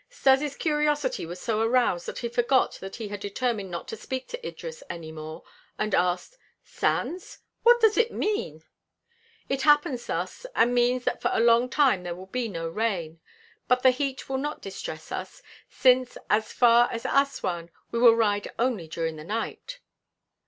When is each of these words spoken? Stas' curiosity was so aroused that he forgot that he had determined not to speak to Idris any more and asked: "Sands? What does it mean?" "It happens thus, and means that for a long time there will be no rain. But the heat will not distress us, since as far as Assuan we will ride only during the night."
Stas' 0.09 0.55
curiosity 0.55 1.27
was 1.27 1.39
so 1.39 1.61
aroused 1.61 2.07
that 2.07 2.17
he 2.17 2.27
forgot 2.27 2.73
that 2.81 2.95
he 2.95 3.09
had 3.09 3.19
determined 3.19 3.69
not 3.69 3.87
to 3.89 3.95
speak 3.95 4.27
to 4.29 4.47
Idris 4.47 4.81
any 4.89 5.11
more 5.11 5.43
and 5.77 5.93
asked: 5.93 6.39
"Sands? 6.63 7.37
What 7.61 7.79
does 7.79 7.97
it 7.97 8.11
mean?" 8.11 8.63
"It 9.47 9.61
happens 9.61 10.07
thus, 10.07 10.47
and 10.55 10.73
means 10.73 11.03
that 11.03 11.21
for 11.21 11.29
a 11.31 11.39
long 11.39 11.69
time 11.69 12.01
there 12.01 12.15
will 12.15 12.25
be 12.25 12.47
no 12.47 12.67
rain. 12.67 13.19
But 13.67 13.83
the 13.83 13.91
heat 13.91 14.27
will 14.27 14.39
not 14.39 14.59
distress 14.63 15.11
us, 15.11 15.43
since 15.69 16.17
as 16.31 16.51
far 16.51 16.89
as 16.91 17.05
Assuan 17.05 17.69
we 17.91 17.99
will 17.99 18.15
ride 18.15 18.47
only 18.57 18.87
during 18.87 19.17
the 19.17 19.23
night." 19.23 19.81